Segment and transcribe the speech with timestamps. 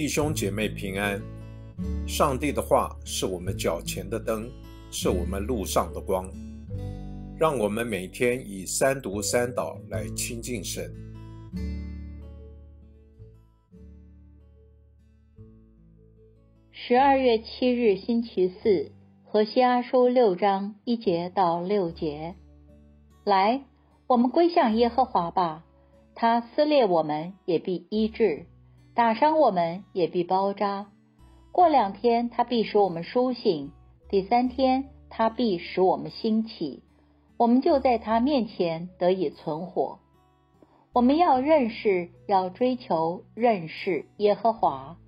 [0.00, 1.20] 弟兄姐妹平安。
[2.08, 4.50] 上帝的话是我们脚前的灯，
[4.90, 6.26] 是我们路上的光。
[7.38, 10.90] 让我们每天以三读三祷来亲近神。
[16.72, 18.92] 十二月七日，星期四，
[19.26, 22.36] 何西阿书六章一节到六节。
[23.22, 23.64] 来，
[24.06, 25.66] 我们归向耶和华吧。
[26.14, 28.46] 他撕裂我们，也必医治；
[29.00, 30.88] 打伤我们，也必包扎。
[31.52, 33.70] 过两天，他必使我们苏醒；
[34.10, 36.82] 第三天，他必使我们兴起。
[37.38, 40.00] 我们就在他面前得以存活。
[40.92, 44.98] 我们要认识，要追求认识耶和华。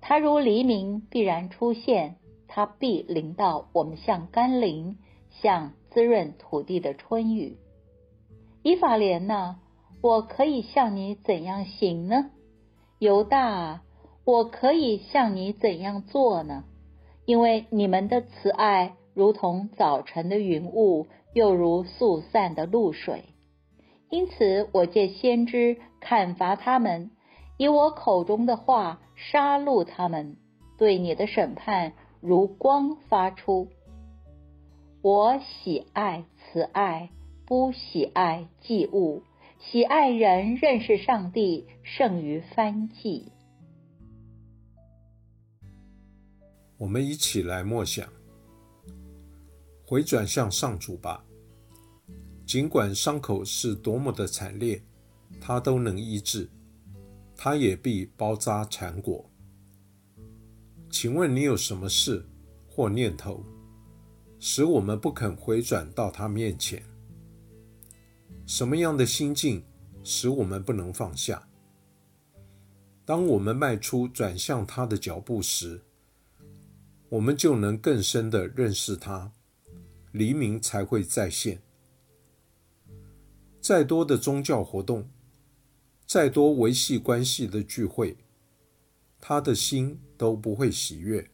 [0.00, 2.16] 他如黎明必然出现，
[2.48, 4.96] 他必临到我们，像甘霖，
[5.28, 7.58] 像滋润土地的春雨。
[8.62, 9.58] 以法莲呢？
[10.00, 12.30] 我可以向你怎样行呢？
[13.04, 13.82] 犹大，
[14.24, 16.64] 我可以向你怎样做呢？
[17.26, 23.24] 因为你们的慈爱如同早晨的云雾，又如速散的露水。
[24.08, 27.10] 因此，我借先知砍伐他们，
[27.58, 30.38] 以我口中的话杀戮他们。
[30.78, 33.68] 对你的审判如光发出。
[35.02, 37.10] 我喜爱慈爱，
[37.46, 39.20] 不喜爱祭物。
[39.58, 43.32] 喜爱人认识上帝胜于翻记。
[46.76, 48.06] 我们一起来默想，
[49.86, 51.24] 回转向上主吧。
[52.46, 54.82] 尽管伤口是多么的惨烈，
[55.40, 56.48] 他都能医治，
[57.34, 59.30] 他也必包扎缠裹。
[60.90, 62.24] 请问你有什么事
[62.68, 63.42] 或念头，
[64.38, 66.82] 使我们不肯回转到他面前？
[68.46, 69.64] 什么样的心境
[70.02, 71.48] 使我们不能放下？
[73.06, 75.80] 当我们迈出转向他的脚步时，
[77.08, 79.32] 我们就能更深的认识他，
[80.12, 81.62] 黎明才会再现。
[83.60, 85.08] 再多的宗教活动，
[86.06, 88.16] 再多维系关系的聚会，
[89.20, 91.30] 他的心都不会喜悦，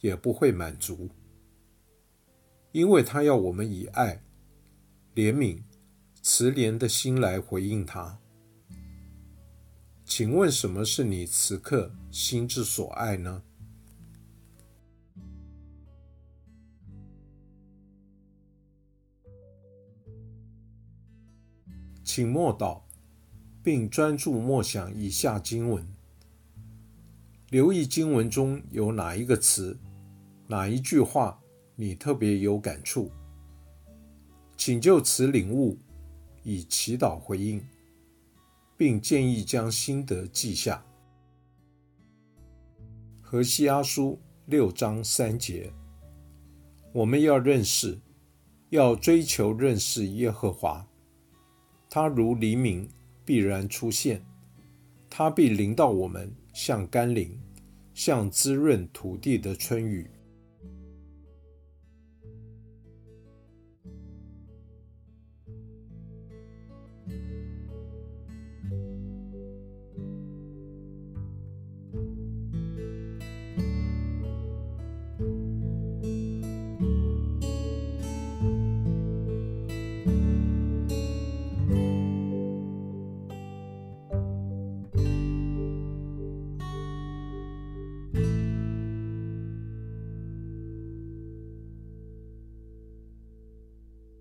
[0.00, 1.08] 也不会满足，
[2.72, 4.24] 因为他要我们以爱、
[5.14, 5.62] 怜悯。
[6.24, 8.20] 慈怜的心来回应他。
[10.04, 13.42] 请问，什么是你此刻心之所爱呢？
[22.04, 22.82] 请默祷，
[23.60, 25.84] 并专注默想以下经文，
[27.50, 29.76] 留意经文中有哪一个词、
[30.46, 31.42] 哪一句话
[31.74, 33.10] 你特别有感触，
[34.56, 35.76] 请就此领悟。
[36.42, 37.62] 以祈祷回应，
[38.76, 40.84] 并建议将心得记下。
[43.20, 45.72] 何西阿书六章三节，
[46.92, 47.98] 我们要认识，
[48.70, 50.86] 要追求认识耶和华。
[51.88, 52.88] 他如黎明
[53.24, 54.24] 必然出现，
[55.08, 57.38] 他必临到我们，像甘霖，
[57.94, 60.10] 像滋润土地的春雨。